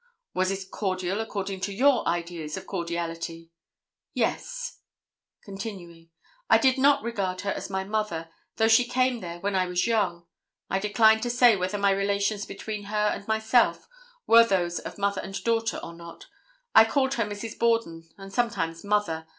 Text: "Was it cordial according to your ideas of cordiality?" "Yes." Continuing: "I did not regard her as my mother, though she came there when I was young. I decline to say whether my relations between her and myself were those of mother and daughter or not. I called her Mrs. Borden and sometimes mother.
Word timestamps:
"Was 0.33 0.49
it 0.49 0.71
cordial 0.71 1.21
according 1.21 1.59
to 1.59 1.71
your 1.71 2.07
ideas 2.07 2.57
of 2.57 2.65
cordiality?" 2.65 3.51
"Yes." 4.15 4.79
Continuing: 5.43 6.09
"I 6.49 6.57
did 6.57 6.79
not 6.79 7.03
regard 7.03 7.41
her 7.41 7.51
as 7.51 7.69
my 7.69 7.83
mother, 7.83 8.31
though 8.55 8.67
she 8.67 8.87
came 8.87 9.19
there 9.19 9.39
when 9.41 9.53
I 9.55 9.67
was 9.67 9.85
young. 9.85 10.25
I 10.71 10.79
decline 10.79 11.19
to 11.19 11.29
say 11.29 11.55
whether 11.55 11.77
my 11.77 11.91
relations 11.91 12.47
between 12.47 12.85
her 12.85 13.09
and 13.13 13.27
myself 13.27 13.87
were 14.25 14.43
those 14.43 14.79
of 14.79 14.97
mother 14.97 15.21
and 15.21 15.35
daughter 15.43 15.79
or 15.83 15.93
not. 15.93 16.25
I 16.73 16.83
called 16.85 17.13
her 17.13 17.23
Mrs. 17.23 17.59
Borden 17.59 18.09
and 18.17 18.33
sometimes 18.33 18.83
mother. 18.83 19.27